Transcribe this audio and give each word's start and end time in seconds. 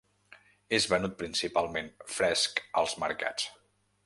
És 0.77 0.87
venut 0.93 1.13
principalment 1.19 1.93
fresc 2.17 2.63
als 2.83 2.97
mercats. 3.05 3.51